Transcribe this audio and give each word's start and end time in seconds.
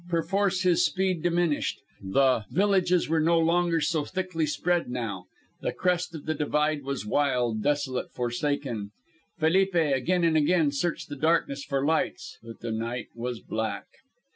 Perforce 0.09 0.63
his 0.63 0.83
speed 0.83 1.21
diminished. 1.21 1.79
The 2.01 2.45
villages 2.49 3.07
were 3.07 3.19
no 3.19 3.37
longer 3.37 3.79
so 3.81 4.03
thickly 4.03 4.47
spread 4.47 4.89
now. 4.89 5.27
The 5.61 5.71
crest 5.73 6.15
of 6.15 6.25
the 6.25 6.33
divide 6.33 6.81
was 6.81 7.05
wild, 7.05 7.61
desolate, 7.61 8.11
forsaken. 8.11 8.93
Felipe 9.37 9.75
again 9.75 10.23
and 10.23 10.35
again 10.35 10.71
searched 10.71 11.09
the 11.09 11.15
darkness 11.15 11.63
for 11.63 11.85
lights, 11.85 12.39
but 12.41 12.61
the 12.61 12.71
night 12.71 13.09
was 13.15 13.41
black. 13.41 13.85